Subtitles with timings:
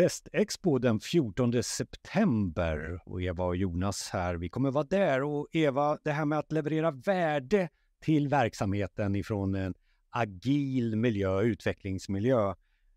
[0.00, 4.34] Testexpo den 14 september och Eva och Jonas här.
[4.34, 7.68] Vi kommer vara där och Eva, det här med att leverera värde
[8.00, 9.74] till verksamheten ifrån en
[10.10, 12.54] agil miljö, utvecklingsmiljö,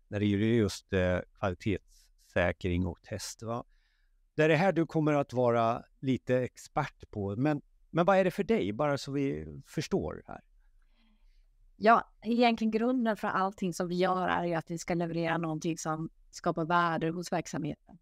[0.08, 3.42] när det gäller just eh, kvalitetssäkring och test.
[3.42, 3.64] Va?
[4.34, 7.36] Det är det här du kommer att vara lite expert på.
[7.36, 10.40] Men, men vad är det för dig, bara så vi förstår här?
[11.76, 15.78] Ja, egentligen grunden för allting som vi gör är ju att vi ska leverera någonting
[15.78, 17.98] som skapa värde hos verksamheten.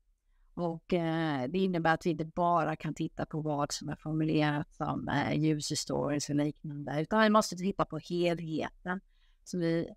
[0.54, 4.74] Och eh, det innebär att vi inte bara kan titta på vad som är formulerat
[4.74, 9.00] som eh, user stories och liknande, utan vi måste titta på helheten.
[9.44, 9.88] Så vi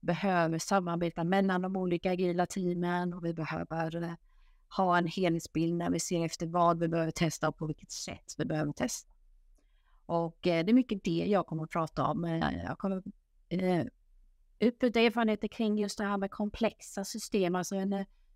[0.00, 4.14] behöver samarbeta mellan de olika agila teamen och vi behöver eh,
[4.76, 8.34] ha en helhetsbild när vi ser efter vad vi behöver testa och på vilket sätt
[8.38, 9.12] vi behöver testa.
[10.06, 12.24] Och eh, det är mycket det jag kommer att prata om.
[12.24, 13.02] Eh, jag kommer
[13.48, 13.84] eh,
[14.60, 17.90] utbyta erfarenheter kring just det här med komplexa system, alltså en,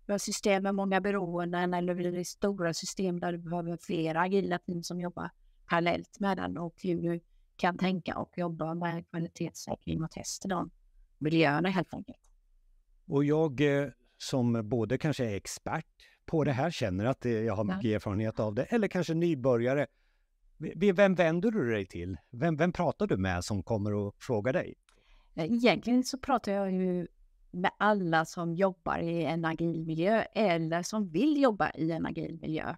[0.05, 4.83] vi har system med många beroenden eller stora system där du behöver flera agila team
[4.83, 5.29] som jobbar
[5.69, 7.19] parallellt med den och hur du
[7.55, 10.71] kan tänka och jobba med kvalitetssäkring och test i de
[11.17, 12.19] miljöerna helt enkelt.
[13.07, 13.61] Och jag
[14.17, 15.85] som både kanske är expert
[16.25, 17.95] på det här, känner att jag har mycket ja.
[17.95, 19.87] erfarenhet av det, eller kanske nybörjare.
[20.75, 22.17] Vem vänder du dig till?
[22.31, 24.75] Vem, vem pratar du med som kommer och frågar dig?
[25.35, 27.07] Eh, egentligen så pratar jag ju
[27.51, 32.39] med alla som jobbar i en agil miljö eller som vill jobba i en agil
[32.41, 32.75] miljö.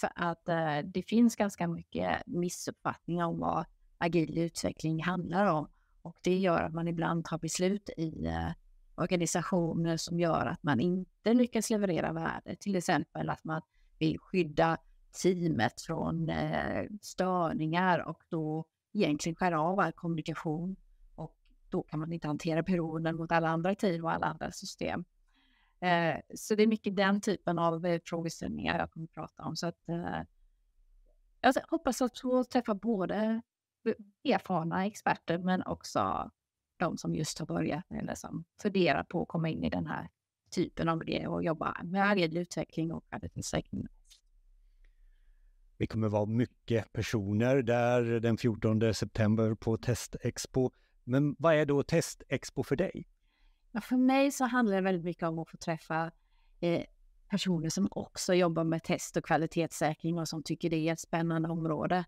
[0.00, 3.64] För att eh, det finns ganska mycket missuppfattningar om vad
[3.98, 5.68] agil utveckling handlar om.
[6.02, 8.50] Och det gör att man ibland tar beslut i eh,
[8.94, 12.56] organisationer som gör att man inte lyckas leverera värde.
[12.56, 13.62] Till exempel att man
[13.98, 14.78] vill skydda
[15.22, 20.76] teamet från eh, störningar och då egentligen skära av all kommunikation.
[21.70, 25.04] Då kan man inte hantera beroenden mot alla andra team och alla andra system.
[25.80, 29.56] Eh, så det är mycket den typen av eh, frågeställningar jag kommer att prata om.
[29.56, 30.20] Så att, eh,
[31.40, 33.42] jag hoppas att få träffa både
[34.24, 36.30] erfarna experter men också
[36.76, 40.08] de som just har börjat eller som funderar på att komma in i den här
[40.50, 43.86] typen av det och jobba med agil utveckling och arbetsutveckling.
[45.76, 50.70] Vi kommer vara mycket personer där den 14 september på Testexpo.
[51.08, 53.06] Men vad är då Testexpo för dig?
[53.82, 56.10] För mig så handlar det väldigt mycket om att få träffa
[56.60, 56.82] eh,
[57.28, 61.48] personer som också jobbar med test och kvalitetssäkring och som tycker det är ett spännande
[61.48, 62.04] område.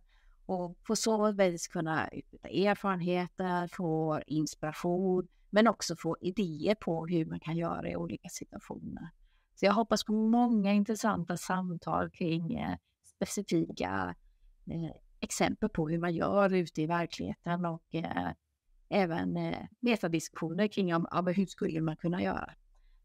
[0.46, 7.26] Och på så vis kunna utbyta erfarenheter, få inspiration, men också få idéer på hur
[7.26, 9.10] man kan göra i olika situationer.
[9.54, 14.14] Så jag hoppas på många intressanta samtal kring eh, specifika
[14.66, 18.30] eh, exempel på hur man gör ute i verkligheten och eh,
[18.90, 22.54] även eh, metadiskussioner kring om, ja, hur skulle man kunna göra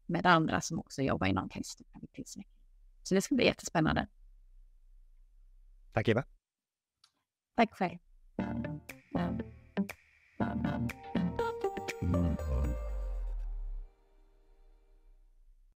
[0.06, 2.52] med andra som också jobbar inom kvalitetssäkring.
[3.02, 4.06] Så det ska bli jättespännande.
[5.92, 6.24] Tack Eva.
[7.54, 7.98] Tack själv.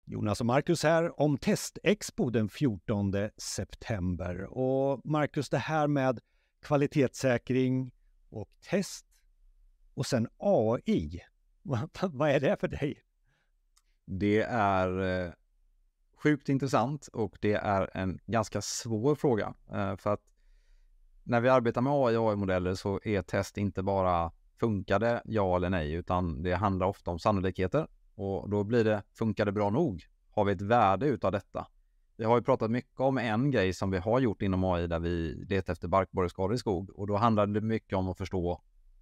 [0.05, 4.43] Jonas och Marcus här om Testexpo den 14 september.
[4.43, 6.19] Och Marcus, det här med
[6.61, 7.91] kvalitetssäkring
[8.29, 9.10] och test
[10.01, 11.21] och sen AI.
[12.11, 13.03] Vad är det för dig?
[14.05, 15.31] Det är eh,
[16.23, 19.53] sjukt intressant och det är en ganska svår fråga.
[19.71, 20.21] Eh, för att
[21.23, 25.69] när vi arbetar med AI och AI-modeller så är test inte bara funkade ja eller
[25.69, 27.87] nej, utan det handlar ofta om sannolikheter.
[28.15, 30.07] Och då blir det, funkar det bra nog?
[30.31, 31.67] Har vi ett värde utav detta?
[32.17, 34.99] Vi har ju pratat mycket om en grej som vi har gjort inom AI där
[34.99, 38.61] vi letar efter barkborreskador i skog och då handlar det mycket om att förstå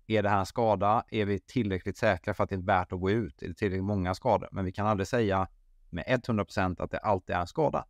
[0.09, 1.03] är det här en skada?
[1.09, 3.43] Är vi tillräckligt säkra för att det är värt att gå ut?
[3.43, 4.49] Är det tillräckligt många skador?
[4.51, 5.47] Men vi kan aldrig säga
[5.89, 7.85] med 100% att det alltid är en skada.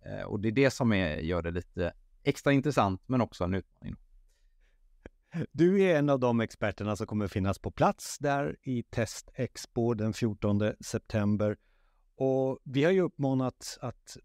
[0.00, 1.92] Eh, och det är det som är, gör det lite
[2.22, 3.96] extra intressant men också en utmaning.
[5.52, 9.94] Du är en av de experterna som kommer finnas på plats där i test Expo
[9.94, 11.56] den 14 september.
[12.16, 14.16] Och vi har ju uppmanat att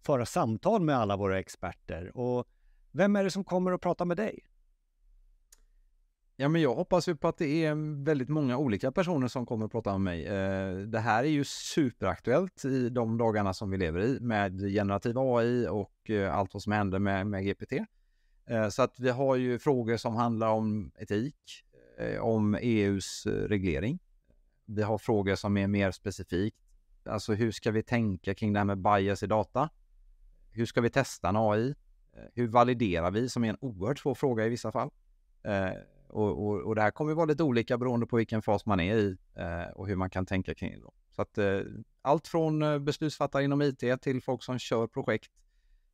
[0.00, 2.16] föra samtal med alla våra experter.
[2.16, 2.46] Och
[2.92, 4.46] vem är det som kommer att prata med dig?
[6.36, 9.66] Ja, men jag hoppas ju på att det är väldigt många olika personer som kommer
[9.66, 10.26] att prata med mig.
[10.26, 15.18] Eh, det här är ju superaktuellt i de dagarna som vi lever i med generativ
[15.18, 17.72] AI och eh, allt vad som händer med, med GPT.
[18.46, 21.36] Eh, så att vi har ju frågor som handlar om etik,
[22.20, 23.98] om EUs reglering.
[24.64, 26.56] Vi har frågor som är mer specifikt.
[27.04, 29.68] Alltså hur ska vi tänka kring det här med bias i data?
[30.50, 31.74] Hur ska vi testa en AI?
[32.34, 34.90] Hur validerar vi, som är en oerhört svår fråga i vissa fall?
[36.14, 38.96] Och, och, och det här kommer vara lite olika beroende på vilken fas man är
[38.96, 40.90] i eh, och hur man kan tänka kring det.
[41.10, 41.60] Så att eh,
[42.02, 45.30] allt från eh, beslutsfattare inom IT till folk som kör projekt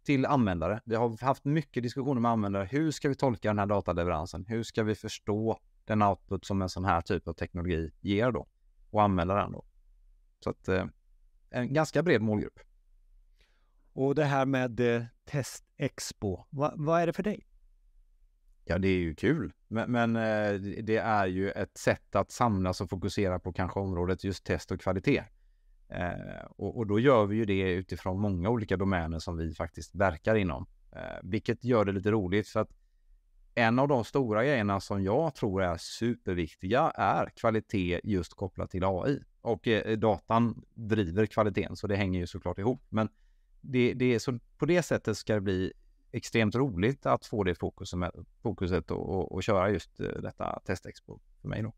[0.05, 0.81] till användare.
[0.85, 2.65] Vi har haft mycket diskussioner med användare.
[2.65, 4.45] Hur ska vi tolka den här dataleveransen?
[4.49, 8.47] Hur ska vi förstå den output som en sån här typ av teknologi ger då
[8.91, 9.65] och använda den då?
[10.45, 10.85] Så att eh,
[11.51, 12.61] en ganska bred målgrupp.
[13.93, 17.47] Och det här med eh, Testexpo, Va, vad är det för dig?
[18.65, 22.81] Ja, det är ju kul, men, men eh, det är ju ett sätt att samlas
[22.81, 25.25] och fokusera på kanske området just test och kvalitet.
[25.89, 29.95] Eh, och, och, då gör vi ju det utifrån många olika domäner som vi faktiskt
[29.95, 32.71] verkar inom, eh, vilket gör det lite roligt för att
[33.55, 38.85] en av de stora grejerna som jag tror är superviktiga är kvalitet just kopplat till
[38.85, 42.83] AI och eh, datan driver kvaliteten så det hänger ju såklart ihop.
[42.89, 43.09] Men
[43.61, 45.73] det, det är så på det sättet ska det bli
[46.13, 47.99] extremt roligt att få det fokuset,
[48.43, 51.73] fokuset och, och, och köra just eh, detta testexpo för mig då.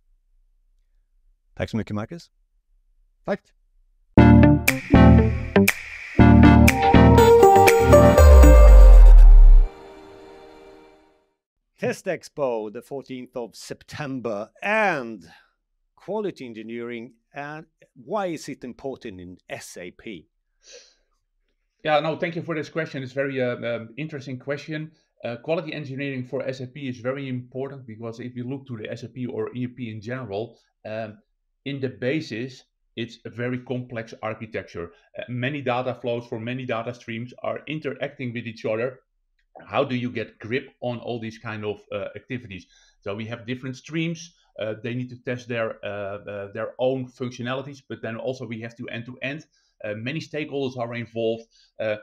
[1.55, 2.31] Tack så mycket Marcus.
[3.25, 3.41] Tack.
[11.81, 15.25] Test Expo, the 14th of September, and
[15.97, 20.03] quality engineering, and why is it important in SAP?
[21.85, 23.03] Yeah, no, thank you for this question.
[23.03, 24.93] It's very uh, um, interesting question.
[25.25, 29.29] Uh, quality engineering for SAP is very important because if you look to the SAP
[29.29, 31.19] or ERP in general, um,
[31.65, 32.63] in the basis,
[32.95, 34.93] it's a very complex architecture.
[35.19, 39.01] Uh, many data flows for many data streams are interacting with each other.
[39.67, 42.67] How do you get grip on all these kind of uh, activities?
[43.01, 44.35] So we have different streams.
[44.59, 48.77] Uh, they need to test their uh, their own functionalities, but then also we have
[48.77, 49.47] to end to end uh,
[49.97, 51.45] many stakeholders are involved.
[51.79, 51.97] Uh,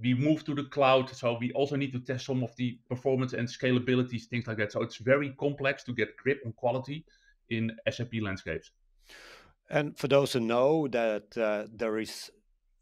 [0.00, 3.32] we move to the cloud, so we also need to test some of the performance
[3.32, 4.72] and scalability, things like that.
[4.72, 7.04] So it's very complex to get grip on quality
[7.48, 8.72] in SAP landscapes.
[9.70, 12.30] And for those who know that uh, there is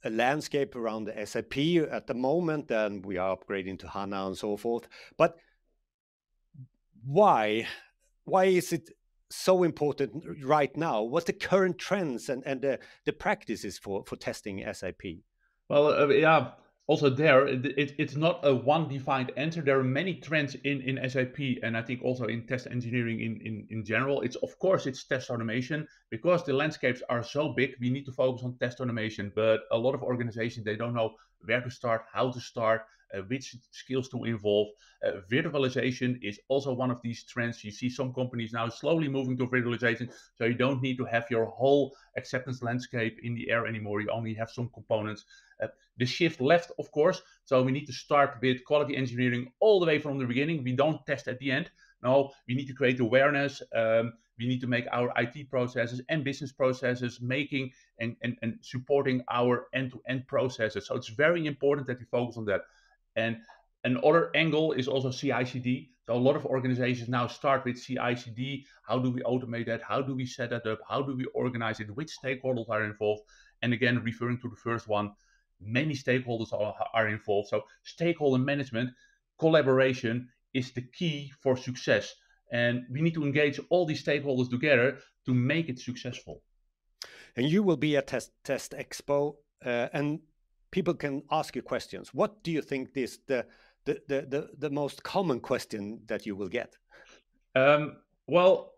[0.05, 1.57] a landscape around the SAP
[1.91, 4.89] at the moment, and we are upgrading to HANA and so forth.
[5.17, 5.37] But
[7.05, 7.67] why?
[8.25, 8.91] Why is it
[9.31, 11.03] so important right now?
[11.03, 15.03] What's the current trends and, and the, the practices for, for testing SAP?
[15.69, 16.51] Well, uh, yeah,
[16.87, 19.63] also there, it, it, it's not a one defined answer.
[19.63, 23.41] There are many trends in, in SAP and I think also in test engineering in,
[23.41, 24.21] in, in general.
[24.21, 27.73] It's of course it's test automation because the landscapes are so big.
[27.81, 31.15] We need to focus on test automation, but a lot of organizations they don't know
[31.47, 32.83] where to start, how to start,
[33.23, 34.69] which skills to involve.
[35.05, 37.65] Uh, virtualization is also one of these trends.
[37.65, 41.27] You see some companies now slowly moving to virtualization, so you don't need to have
[41.31, 44.01] your whole acceptance landscape in the air anymore.
[44.01, 45.25] You only have some components.
[45.63, 45.69] Uh,
[45.99, 49.87] the shift left, of course, so we need to start with quality engineering all the
[49.87, 50.65] way from the beginning.
[50.65, 51.71] We don't test at the end.
[52.03, 53.63] No, we need to create awareness.
[53.75, 57.71] Um, we need to make our IT processes and business processes making
[58.01, 60.87] and, and, and supporting our end-to-end processes.
[60.87, 62.63] So it's very important that we focus on that.
[63.17, 63.39] And
[63.85, 65.91] another angle is also CI/CD.
[66.07, 68.67] So a lot of organizations now start with CI/CD.
[68.87, 69.83] How do we automate that?
[69.83, 70.81] How do we set that up?
[70.89, 71.95] How do we organize it?
[71.95, 73.23] Which stakeholders are involved?
[73.63, 75.13] And again, referring to the first one,
[75.61, 77.49] many stakeholders are, are involved.
[77.49, 78.91] So stakeholder management,
[79.39, 82.15] collaboration is the key for success.
[82.53, 86.43] And we need to engage all these stakeholders together to make it successful.
[87.37, 90.21] And you will be at Test, Test Expo, uh, and
[90.75, 92.13] people can ask you questions.
[92.13, 93.47] What do you think is the,
[93.85, 96.77] the, the, the, the most common question that you will get?
[97.55, 98.73] Um, well,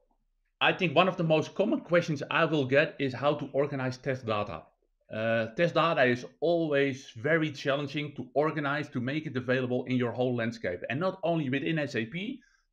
[0.61, 3.97] I think one of the most common questions I will get is how to organize
[3.97, 4.62] test data.
[5.11, 10.12] Uh, test data is always very challenging to organize to make it available in your
[10.12, 12.16] whole landscape and not only within SAP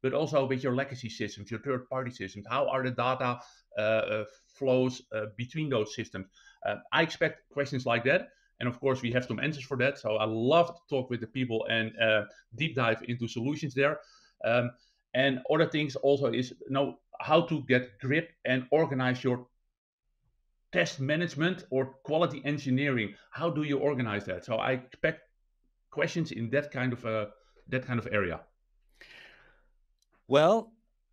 [0.02, 2.46] but also with your legacy systems, your third party systems.
[2.50, 3.40] How are the data
[3.78, 4.26] uh, uh,
[4.58, 6.26] flows uh, between those systems?
[6.66, 8.28] Uh, I expect questions like that.
[8.64, 9.98] And of course, we have some answers for that.
[9.98, 12.22] So I love to talk with the people and uh,
[12.56, 14.00] deep dive into solutions there.
[14.46, 14.72] Um,
[15.14, 19.48] and other things also is you know how to get grip and organize your
[20.72, 23.16] test management or quality engineering.
[23.32, 24.46] How do you organize that?
[24.46, 25.24] So I expect
[25.92, 27.26] questions in that kind of uh,
[27.68, 28.40] that kind of area.
[30.30, 30.72] Well,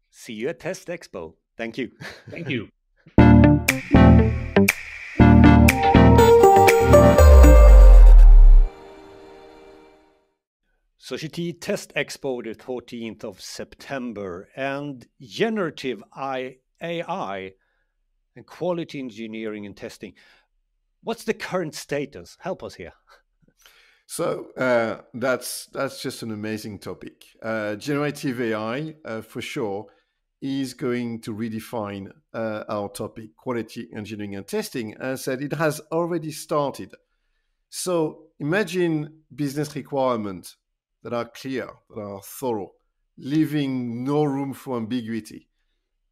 [0.08, 1.34] see you at Test Expo.
[1.56, 1.90] Thank you.
[2.30, 2.68] Thank you.
[11.10, 17.52] Sogeti Test Expo the 14th of September and generative AI
[18.36, 20.14] and quality engineering and testing.
[21.02, 22.36] What's the current status?
[22.38, 22.92] Help us here.
[24.06, 27.24] So uh, that's that's just an amazing topic.
[27.42, 29.86] Uh, generative AI, uh, for sure,
[30.40, 34.94] is going to redefine uh, our topic, quality engineering and testing.
[34.94, 36.94] As I said, it has already started.
[37.68, 40.56] So imagine business requirements
[41.02, 42.72] that are clear, that are thorough,
[43.16, 45.48] leaving no room for ambiguity.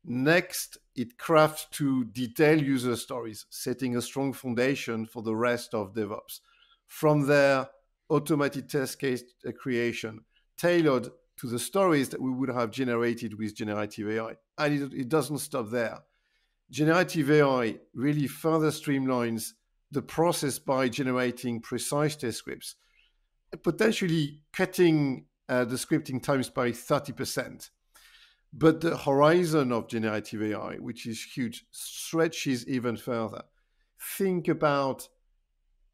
[0.05, 5.93] Next, it crafts to detail user stories, setting a strong foundation for the rest of
[5.93, 6.41] DevOps.
[6.87, 7.69] From there,
[8.09, 10.21] automated test case uh, creation,
[10.57, 14.37] tailored to the stories that we would have generated with generative AI.
[14.57, 16.01] And it, it doesn't stop there.
[16.71, 19.53] Generative AI really further streamlines
[19.91, 22.77] the process by generating precise test scripts,
[23.63, 27.71] potentially cutting uh, the scripting times by 30%.
[28.53, 33.43] But the horizon of generative AI, which is huge, stretches even further.
[34.01, 35.09] Think about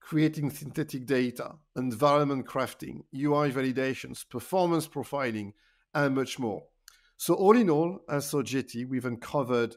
[0.01, 5.53] creating synthetic data, environment crafting, UI validations, performance profiling,
[5.95, 6.65] and much more.
[7.17, 9.77] So, all in all, as Sogeti, we've uncovered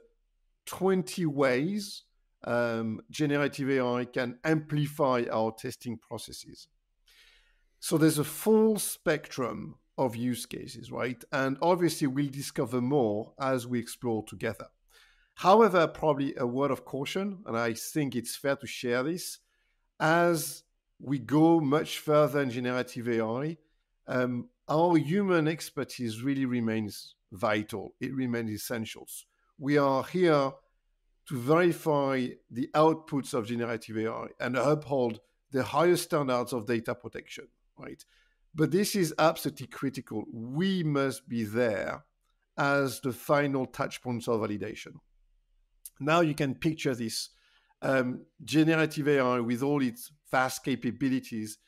[0.66, 2.04] 20 ways
[2.44, 6.68] um, generative AI can amplify our testing processes.
[7.80, 11.24] So, there's a full spectrum of use cases, right?
[11.32, 14.68] And obviously, we'll discover more as we explore together.
[15.36, 19.40] However, probably a word of caution, and I think it's fair to share this
[20.00, 20.64] as
[21.00, 23.58] we go much further in generative AI,
[24.08, 27.94] um, our human expertise really remains vital.
[28.00, 29.08] It remains essential.
[29.58, 30.52] We are here
[31.28, 35.20] to verify the outputs of generative AI and uphold
[35.52, 38.04] the highest standards of data protection, right?
[38.56, 40.26] But this is absolutely critical.
[40.32, 42.04] We must be there
[42.58, 44.94] as the final touch points of validation.
[46.00, 47.30] Now you can picture this
[47.82, 51.60] um, generative AI with all its vast capabilities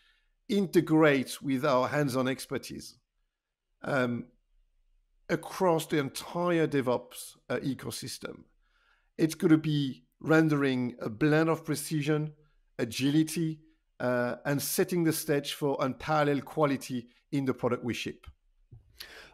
[0.47, 2.97] integrates with our hands-on expertise
[3.83, 4.25] um,
[5.29, 8.43] across the entire DevOps uh, ecosystem.
[9.17, 12.33] It's going to be rendering a blend of precision,
[12.79, 13.59] agility,
[13.99, 18.25] uh, and setting the stage for unparalleled quality in the product we ship.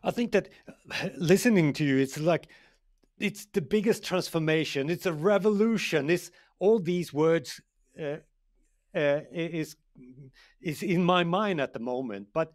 [0.03, 0.49] I think that
[1.17, 2.47] listening to you, it's like
[3.19, 4.89] it's the biggest transformation.
[4.89, 6.09] It's a revolution.
[6.09, 7.61] It's all these words
[7.99, 8.17] uh,
[8.93, 9.75] uh, is
[10.61, 12.27] is in my mind at the moment.
[12.33, 12.53] But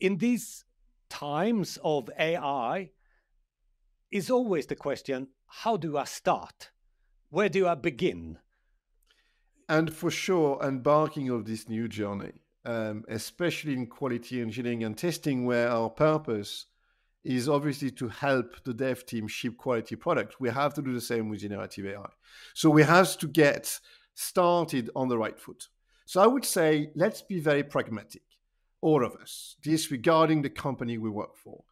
[0.00, 0.64] in these
[1.08, 2.90] times of AI,
[4.10, 6.70] is always the question: How do I start?
[7.30, 8.38] Where do I begin?
[9.72, 12.32] And for sure, embarking on this new journey,
[12.66, 16.66] um, especially in quality engineering and testing, where our purpose
[17.24, 20.38] is obviously to help the dev team ship quality products.
[20.38, 22.10] We have to do the same with generative AI.
[22.52, 23.80] So we have to get
[24.14, 25.68] started on the right foot.
[26.04, 28.24] So I would say let's be very pragmatic,
[28.82, 31.64] all of us, disregarding the company we work for.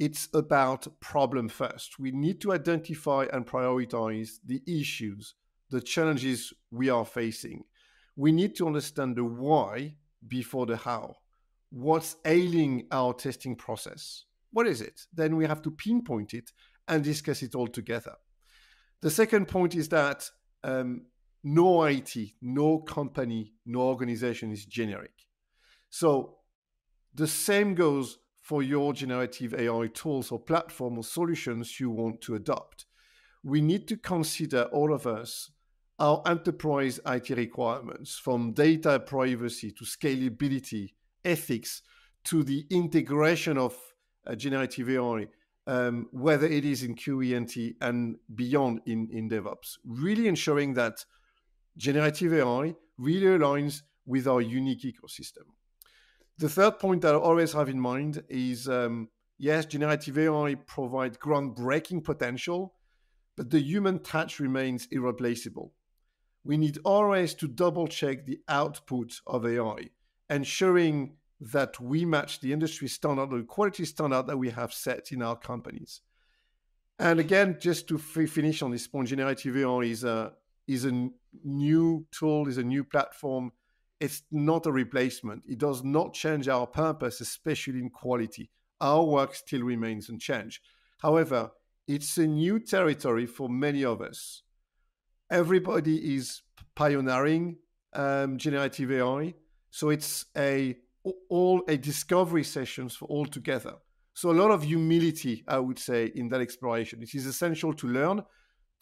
[0.00, 2.00] It's about problem first.
[2.00, 5.34] We need to identify and prioritize the issues,
[5.74, 7.64] the challenges we are facing.
[8.14, 9.96] We need to understand the why
[10.28, 11.16] before the how.
[11.70, 14.24] What's ailing our testing process?
[14.52, 15.00] What is it?
[15.12, 16.52] Then we have to pinpoint it
[16.86, 18.14] and discuss it all together.
[19.02, 20.30] The second point is that
[20.62, 21.06] um,
[21.42, 25.26] no IT, no company, no organization is generic.
[25.90, 26.36] So
[27.12, 32.36] the same goes for your generative AI tools or platform or solutions you want to
[32.36, 32.86] adopt.
[33.42, 35.50] We need to consider all of us
[35.98, 40.92] our enterprise IT requirements from data privacy to scalability,
[41.24, 41.82] ethics,
[42.24, 43.76] to the integration of
[44.26, 45.26] uh, generative AI,
[45.66, 51.04] um, whether it is in QE&T and beyond in, in DevOps, really ensuring that
[51.76, 55.44] generative AI really aligns with our unique ecosystem.
[56.38, 59.08] The third point that I always have in mind is um,
[59.38, 62.74] yes, generative AI provides groundbreaking potential,
[63.36, 65.72] but the human touch remains irreplaceable.
[66.44, 69.90] We need always to double check the output of AI,
[70.28, 75.12] ensuring that we match the industry standard or the quality standard that we have set
[75.12, 76.00] in our companies.
[76.98, 80.32] And again, just to finish on this point, generative AI is a
[80.66, 81.10] is a
[81.44, 83.52] new tool, is a new platform.
[84.00, 85.42] It's not a replacement.
[85.46, 88.50] It does not change our purpose, especially in quality.
[88.80, 90.62] Our work still remains unchanged.
[90.98, 91.50] However,
[91.86, 94.42] it's a new territory for many of us.
[95.34, 96.42] Everybody is
[96.76, 97.56] pioneering
[97.92, 99.34] um, generative AI,
[99.68, 100.76] so it's a
[101.28, 103.74] all a discovery sessions for all together.
[104.12, 107.02] So a lot of humility, I would say, in that exploration.
[107.02, 108.22] It is essential to learn,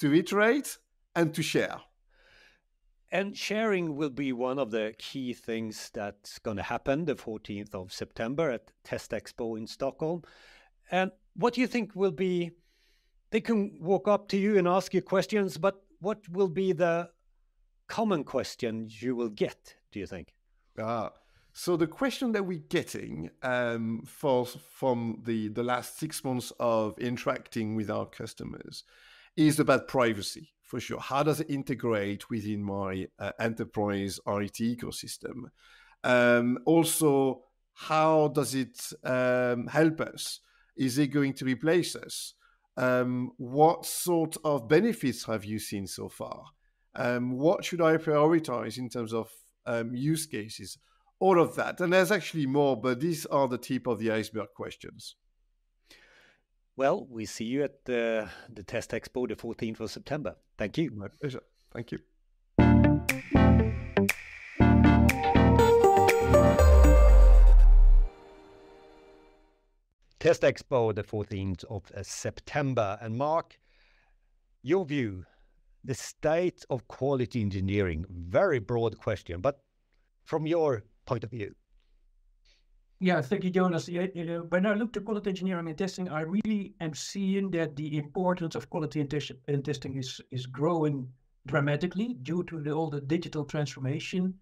[0.01, 0.77] to iterate,
[1.17, 1.79] and to share.
[3.11, 7.75] And sharing will be one of the key things that's going to happen the 14th
[7.75, 10.23] of September at Test Expo in Stockholm.
[10.91, 12.51] And what do you think will be
[13.31, 17.09] they can walk up to you and ask you questions, but what will be the
[17.89, 20.35] common questions you will get, do you think?
[20.79, 21.13] Ah,
[21.53, 26.99] so the question that we're getting um, for, from the, the last six months of
[26.99, 28.85] interacting with our customers
[29.37, 30.99] is about privacy, for sure.
[30.99, 35.45] How does it integrate within my uh, enterprise IT ecosystem?
[36.03, 37.45] Um, also,
[37.75, 40.41] how does it um, help us?
[40.77, 42.35] Is it going to replace us?
[42.77, 46.45] Um, what sort of benefits have you seen so far?
[46.95, 49.31] Um, what should I prioritize in terms of
[49.67, 50.79] um, use cases?
[51.19, 51.81] All of that.
[51.81, 55.17] And there's actually more, but these are the tip of the iceberg questions.
[56.77, 60.37] Well, we see you at the, the Test Expo the 14th of September.
[60.57, 60.91] Thank you.
[60.91, 61.43] My pleasure.
[61.73, 61.99] Thank you.
[70.23, 72.97] Test Expo the 14th of uh, September.
[73.01, 73.59] And Mark,
[74.63, 75.25] your view,
[75.83, 79.65] the state of quality engineering, very broad question, but
[80.23, 81.53] from your point of view.
[83.01, 83.89] Yeah, thank you, Jonas.
[83.89, 88.55] When I look at quality engineering and testing, I really am seeing that the importance
[88.55, 91.09] of quality and, testing is, is growing
[91.47, 94.35] dramatically due to the, all the digital transformation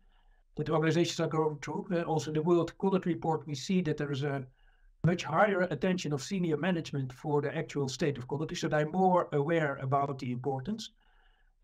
[0.56, 1.86] that organizations are going through.
[2.06, 4.44] Also, the World Quality Report, we see that there is a
[5.04, 9.28] much higher attention of senior management for the actual state of quality, so they're more
[9.32, 10.90] aware about the importance.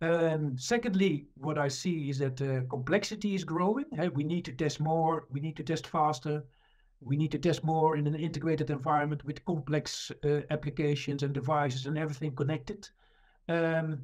[0.01, 3.87] Um, secondly, what I see is that the complexity is growing.
[3.95, 6.45] Hey, we need to test more, we need to test faster,
[7.01, 11.87] we need to test more in an integrated environment with complex uh, applications and devices
[11.87, 12.89] and everything connected.
[13.49, 14.01] Um,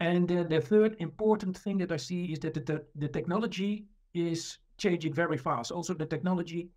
[0.00, 3.84] and then the third important thing that I see is that the, the technology
[4.14, 5.70] is changing very fast.
[5.70, 6.70] Also, the technology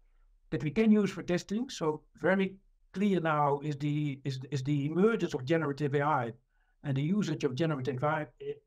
[0.54, 1.68] that we can use for testing.
[1.68, 2.56] So very
[2.94, 6.32] clear now is the is, is the emergence of generative AI
[6.84, 8.04] and the usage of generative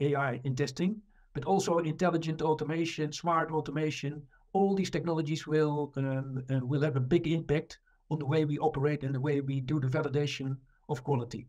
[0.00, 1.00] AI in testing,
[1.32, 4.20] but also intelligent automation, smart automation.
[4.52, 7.78] All these technologies will um, uh, will have a big impact
[8.10, 10.56] on the way we operate and the way we do the validation
[10.88, 11.46] of quality.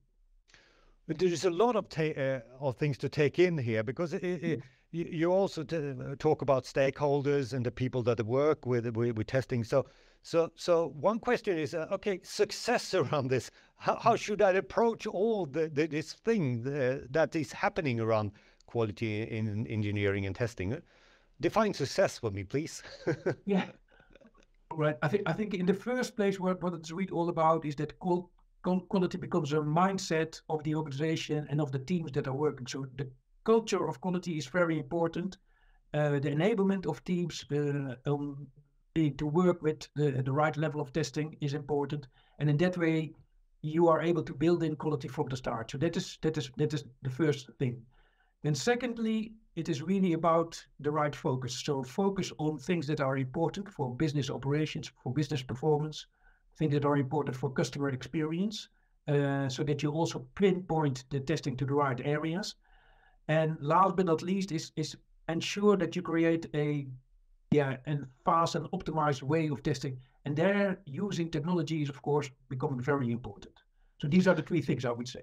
[1.08, 4.62] But there's a lot of uh, of things to take in here because it, it,
[4.92, 9.64] you also uh, talk about stakeholders and the people that work with, with, testing.
[9.64, 9.86] So
[10.28, 13.50] so, so one question is, uh, okay, success around this.
[13.78, 14.20] How, how mm.
[14.20, 18.32] should I approach all the, the this thing the, that is happening around
[18.66, 20.82] quality in engineering and testing?
[21.40, 22.84] Define success for me, please.
[23.46, 23.68] yeah,
[24.74, 24.98] right.
[25.02, 27.76] I think I think in the first place, what what it's really all about is
[27.78, 32.68] that quality becomes a mindset of the organization and of the teams that are working.
[32.68, 33.08] So the
[33.48, 35.38] culture of quality is very important.
[35.94, 38.48] Uh, the enablement of teams, uh, um,
[39.18, 42.08] to work with the, the right level of testing is important.
[42.40, 43.14] And in that way,
[43.62, 45.72] you are able to build in quality from the start.
[45.72, 47.76] So that is that is that is the first thing.
[48.44, 51.64] Then secondly, it is really about the right focus.
[51.66, 56.08] So focus on things that are important for business operations, for business performance,
[56.58, 58.70] things that are important for customer experience,
[59.08, 62.56] uh, so that you also pinpoint the testing to the right areas.
[63.28, 64.98] And last but not least is is
[65.30, 66.88] ensure that you create a
[67.52, 69.98] yeah, and fast and optimized way of testing.
[70.26, 73.54] And there, using technology is, of course, becoming very important.
[74.02, 75.22] So these are the three things I would say: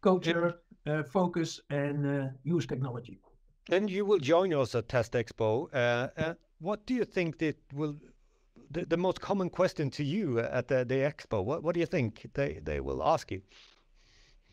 [0.00, 0.54] culture,
[0.86, 3.20] uh, focus, and uh, use technology.
[3.70, 5.68] And you will join us at Test Expo.
[5.72, 7.96] Uh, uh, what do you think that will
[8.70, 11.44] the, the most common question to you at the, the expo?
[11.44, 13.40] What, what do you think they, they will ask you?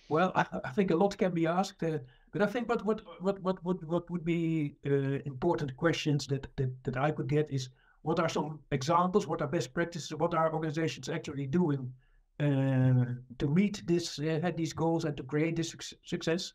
[0.10, 1.84] Well, I, I think a lot can be asked.
[1.84, 2.00] Uh,
[2.32, 6.48] but I think what what what what what, what would be uh, important questions that,
[6.56, 7.70] that that I could get is
[8.04, 11.94] what are some examples, what are best practices, what are organizations actually doing
[12.40, 13.06] uh,
[13.38, 16.54] to meet this uh, these goals and to create this su- success.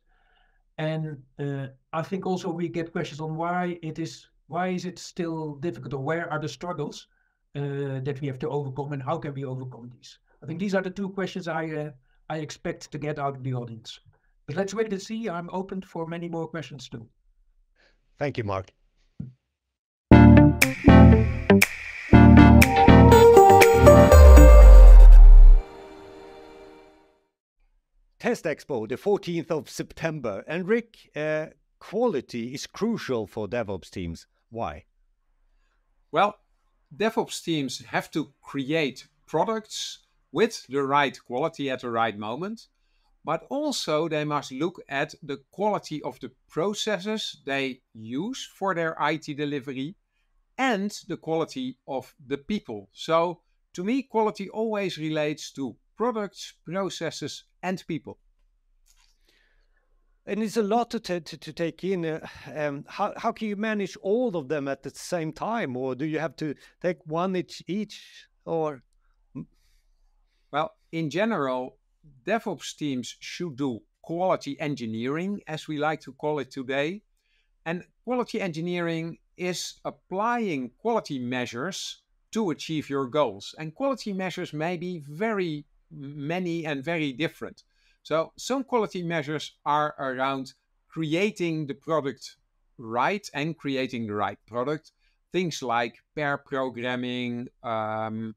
[0.79, 4.99] And uh, I think also we get questions on why it is why is it
[4.99, 7.07] still difficult or where are the struggles
[7.55, 10.19] uh, that we have to overcome and how can we overcome these.
[10.43, 11.91] I think these are the two questions I uh,
[12.29, 14.01] I expect to get out of the audience.
[14.47, 15.29] But let's wait and see.
[15.29, 17.09] I'm open for many more questions too.
[18.19, 18.71] Thank you, Mark.
[28.19, 30.43] Test Expo, the 14th of September.
[30.47, 31.47] And Rik, uh,
[31.79, 34.27] quality is crucial for DevOps teams.
[34.51, 34.85] Why?
[36.13, 36.37] Well,
[36.97, 39.99] DevOps teams have to create products
[40.33, 42.69] with the right quality at the right moment
[43.27, 48.97] but also they must look at the quality of the processes they use for their
[49.01, 49.97] IT delivery
[50.57, 52.89] and the quality of the people.
[52.93, 53.41] So,
[53.75, 58.19] to me, quality always relates to products, processes, and people.
[60.25, 62.05] and it's a lot to, to, to take in.
[62.05, 65.97] Uh, um, how, how can you manage all of them at the same time, or
[65.97, 68.85] do you have to take one each each, or?
[70.53, 71.77] Well, in general,
[72.27, 77.03] DevOps teams should do quality engineering, as we like to call it today.
[77.65, 83.55] And quality engineering is applying quality measures to achieve your goals.
[83.59, 87.65] And quality measures may be very many and very different.
[88.03, 90.55] So some quality measures are around
[90.89, 92.37] creating the product
[92.79, 94.93] right and creating the right product.
[95.33, 98.35] Things like pair programming um,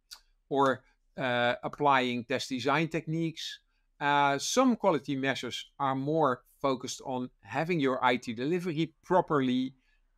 [0.49, 0.81] or
[1.19, 3.59] applying test design techniques.
[3.99, 9.73] Uh, some quality measures are more focused on having your IT delivery properly.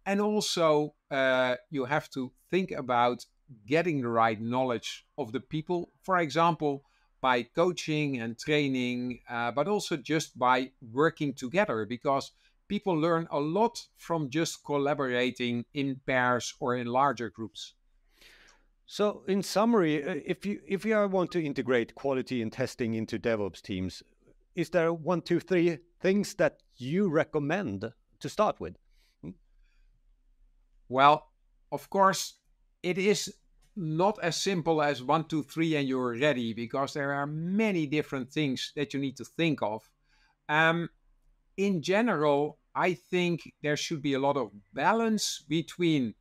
[0.05, 3.25] And also, uh, you have to think about
[3.67, 5.91] getting the right knowledge of the people.
[6.01, 6.83] For example,
[7.21, 12.31] by coaching and training, uh, but also just by working together because
[12.67, 17.73] people learn a lot from just collaborating in pairs or in larger groups.
[18.91, 23.17] So, in summary, uh, if you if you want to integrate quality and testing into
[23.17, 24.03] DevOps teams,
[24.53, 28.75] is there one, two, three things that you recommend to start with?
[30.89, 31.29] Well,
[31.71, 32.33] of course,
[32.83, 33.33] it is
[33.77, 38.29] not as simple as one, two, three, and you're ready because there are many different
[38.29, 39.89] things that you need to think of.
[40.49, 40.89] Um,
[41.55, 46.13] in general, I think there should be a lot of balance between,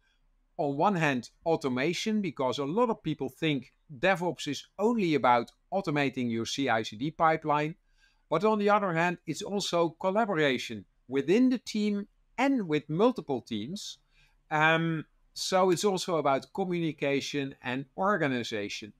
[0.60, 6.30] on one hand, automation, because a lot of people think DevOps is only about automating
[6.30, 7.76] your CI CD pipeline.
[8.28, 13.98] But on the other hand, it's also collaboration within the team and with multiple teams.
[14.50, 18.92] Um, so it's also about communication and organization.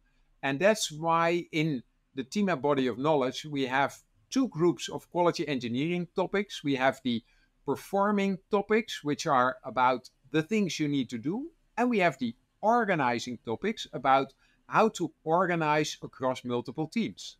[0.42, 1.82] And that's why in
[2.14, 3.98] the TMAP body of knowledge, we have
[4.30, 6.64] two groups of quality engineering topics.
[6.64, 7.22] We have the
[7.66, 11.50] performing topics, which are about the things you need to do.
[11.76, 14.32] And we have the organizing topics about
[14.66, 17.36] how to organize across multiple teams.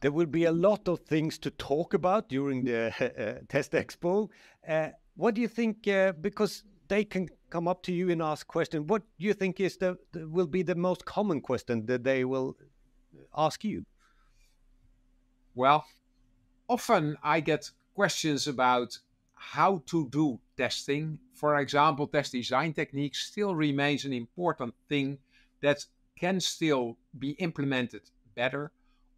[0.00, 4.30] There will be a lot of things to talk about during the uh, Test Expo.
[4.66, 5.86] Uh, what do you think?
[5.86, 8.88] Uh, because they can come up to you and ask questions.
[8.88, 12.24] What do you think is the, the will be the most common question that they
[12.24, 12.56] will
[13.36, 13.84] ask you?
[15.54, 15.84] Well,
[16.68, 18.98] often I get questions about
[19.40, 21.18] how to do testing.
[21.34, 25.18] For example, test design techniques still remains an important thing
[25.62, 25.86] that
[26.18, 28.02] can still be implemented
[28.34, 28.70] better.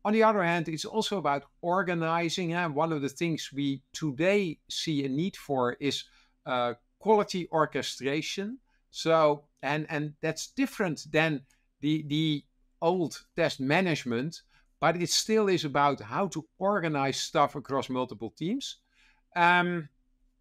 [0.04, 2.52] On the other hand, it's also about organizing.
[2.54, 6.04] And one of the things we today see a need for is
[6.46, 8.58] uh, quality orchestration.
[8.90, 11.42] So, and and that's different than
[11.80, 12.44] the the
[12.80, 14.42] old test management,
[14.80, 18.78] but it still is about how to organize stuff across multiple teams.
[19.35, 19.88] Um,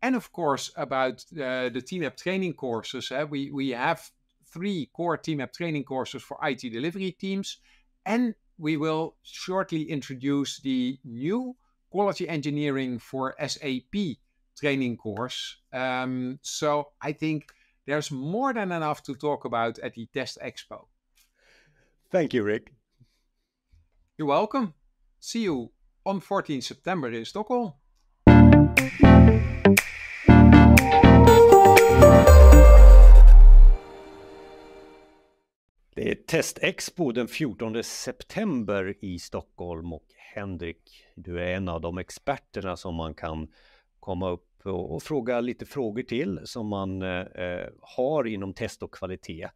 [0.01, 3.11] and of course, about uh, the TMAP training courses.
[3.11, 4.09] Uh, we, we have
[4.51, 7.57] three core TMAP training courses for IT delivery teams.
[8.05, 11.55] And we will shortly introduce the new
[11.89, 14.17] quality engineering for SAP
[14.59, 15.57] training course.
[15.73, 17.51] Um, so I think
[17.85, 20.85] there's more than enough to talk about at the Test Expo.
[22.11, 22.71] Thank you, Rik.
[24.17, 24.73] You're welcome.
[25.19, 25.71] See you
[26.05, 27.73] on 14 September in Stockholm.
[35.95, 40.05] Det är Testexpo den 14 september i Stockholm och
[40.35, 43.47] Henrik, du är en av de experterna som man kan
[43.99, 48.83] komma upp och, och fråga lite frågor till som man eh, eh har inom test
[48.83, 49.49] och kvalitet.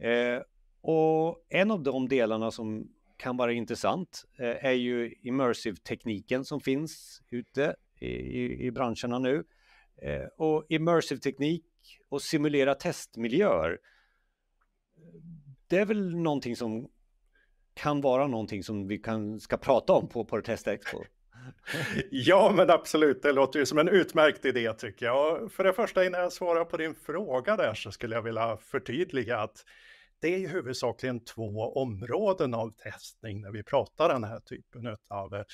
[0.00, 0.42] Eh,
[0.80, 7.22] och en av de delarna som kan vara intressant eh, är ju immersive-tekniken som finns
[7.30, 9.44] ute i, i, branscherna nu.
[10.02, 11.64] Eh, och immersive-teknik
[12.08, 13.78] och simulera testmiljöer
[15.72, 16.88] det är väl någonting som
[17.74, 20.98] kan vara någonting som vi kan, ska prata om på, på Testexpo.
[22.10, 23.22] ja, men absolut.
[23.22, 25.52] Det låter ju som en utmärkt idé tycker jag.
[25.52, 29.38] För det första, innan jag svarar på din fråga där så skulle jag vilja förtydliga
[29.38, 29.64] att
[30.20, 35.34] det är ju huvudsakligen två områden av testning när vi pratar den här typen av
[35.34, 35.44] eh,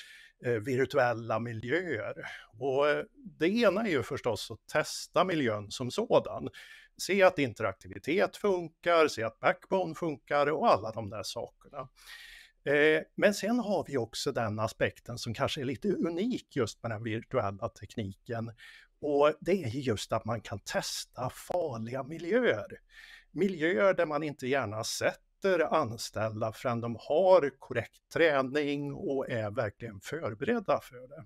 [0.45, 2.13] Eh, virtuella miljöer.
[2.59, 6.49] Och eh, det ena är ju förstås att testa miljön som sådan.
[6.97, 11.89] Se att interaktivitet funkar, se att backbone funkar och alla de där sakerna.
[12.65, 16.91] Eh, men sen har vi också den aspekten som kanske är lite unik just med
[16.91, 18.51] den virtuella tekniken.
[19.01, 22.79] Och det är just att man kan testa farliga miljöer.
[23.31, 29.51] Miljöer där man inte gärna sett sätter anställda förrän de har korrekt träning och är
[29.51, 31.25] verkligen förberedda för det.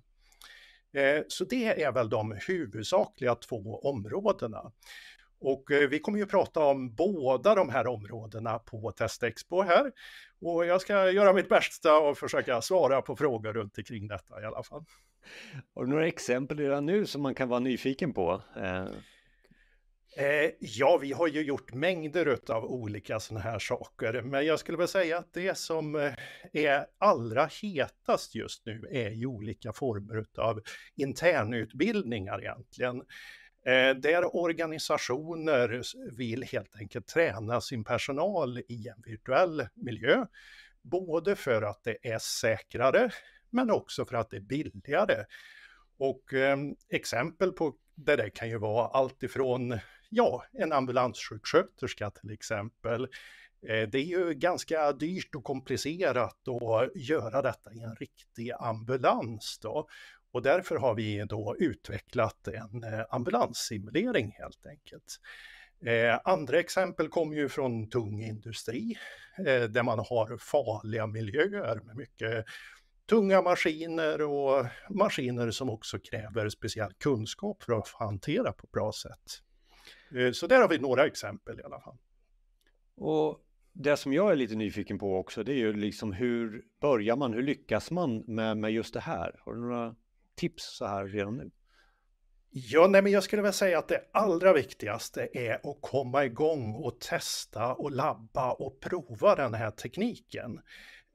[1.02, 4.72] Eh, så det är väl de huvudsakliga två områdena.
[5.40, 9.92] Och eh, vi kommer ju prata om båda de här områdena på Testexpo här.
[10.42, 14.46] Och jag ska göra mitt bästa och försöka svara på frågor runt omkring detta i
[14.46, 14.86] alla fall.
[15.76, 18.42] Har du några exempel redan nu som man kan vara nyfiken på?
[18.56, 18.86] Eh,
[20.16, 20.52] Eh...
[20.60, 24.88] Ja, vi har ju gjort mängder av olika sådana här saker, men jag skulle väl
[24.88, 26.14] säga att det som eh,
[26.54, 30.62] är allra hetast just nu är ju olika former av
[30.96, 33.04] internutbildningar egentligen.
[33.66, 35.82] Eh, där organisationer
[36.18, 40.26] vill helt enkelt träna sin personal i en virtuell miljö,
[40.82, 43.12] både för att det är säkrare,
[43.50, 45.26] men också för att det är billigare.
[45.98, 46.58] Och eh,
[46.90, 49.80] exempel på det där kan ju vara allt ifrån
[50.10, 53.04] ja, en ambulanssjuksköterska till exempel.
[53.68, 59.60] Eh, det är ju ganska dyrt och komplicerat att göra detta i en riktig ambulans
[59.62, 59.88] då.
[60.32, 65.20] Och därför har vi då utvecklat en eh, ambulanssimulering helt enkelt.
[65.86, 68.98] Eh, andra exempel kommer ju från tung industri
[69.38, 72.46] eh, där man har farliga miljöer med mycket
[73.10, 78.92] tunga maskiner och maskiner som också kräver speciell kunskap för att hantera på ett bra
[78.92, 79.42] sätt.
[80.16, 81.98] Eh, så där har vi några exempel i alla fall.
[82.96, 83.40] Och
[83.74, 87.34] det som jag är lite nyfiken på också, det är ju liksom hur börjar man,
[87.34, 89.40] hur lyckas man med, med just det här?
[89.40, 89.96] Har du några
[90.36, 91.52] tips så här redan nu?
[92.56, 96.76] Ja, nej, men jag skulle väl säga att det allra viktigaste är att komma igång
[96.76, 100.60] och testa och labba och prova den här tekniken.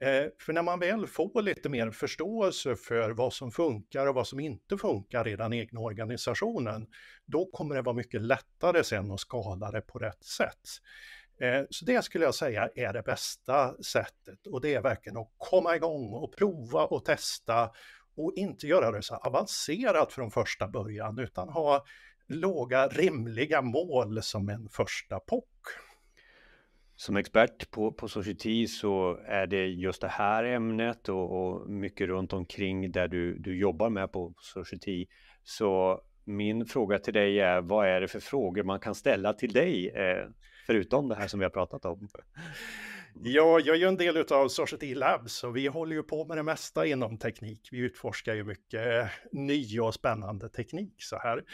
[0.00, 4.26] Eh, för när man väl får lite mer förståelse för vad som funkar och vad
[4.26, 6.87] som inte funkar i den egna organisationen,
[7.24, 10.61] då kommer det vara mycket lättare sen att skala det på rätt sätt.
[11.40, 15.32] Eh, så det skulle jag säga är det bästa sättet och det är verkligen att
[15.38, 17.70] komma igång och prova och testa
[18.16, 21.84] och inte göra det så avancerat från första början utan ha
[22.26, 25.48] låga rimliga mål som en första pop.
[27.00, 32.08] Som expert på, på Society så är det just det här ämnet och, och mycket
[32.08, 35.06] runt omkring där du, du jobbar med på Society.
[35.44, 39.52] Så min fråga till dig är, vad är det för frågor man kan ställa till
[39.52, 40.28] dig, eh,
[40.66, 42.08] förutom det här som vi har pratat om?
[43.22, 46.37] Ja, jag är ju en del av Society Labs och vi håller ju på med
[46.37, 47.68] det mesta inom teknik.
[47.72, 51.44] Vi utforskar ju mycket eh, ny och spännande teknik så här.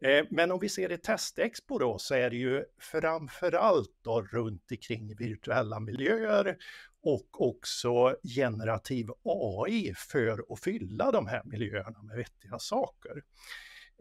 [0.00, 4.70] Eh, men om vi ser i Testexpo då så är det ju framförallt då runt
[4.70, 6.56] omkring virtuella miljöer
[7.02, 13.22] och också generativ AI för att fylla de här miljöerna med vettiga saker.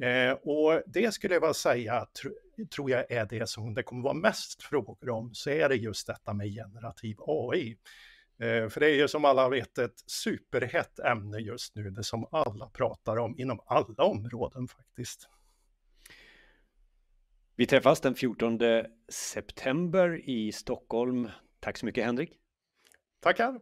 [0.02, 2.08] Eh, och det skulle jag väl säga,
[2.76, 6.08] tror jag är det som det kommer vara mest frågor om, så är det just
[6.08, 7.78] detta med generativ AI.
[8.40, 12.28] Eh, för det är ju som alla vet ett superhett ämne just nu, det som
[12.32, 15.30] alla pratar om inom alla områden faktiskt.
[17.56, 18.60] Vi träffas den 14
[19.10, 21.30] september i Stockholm.
[21.60, 22.32] Tack så mycket Henrik.
[23.20, 23.60] Tackar.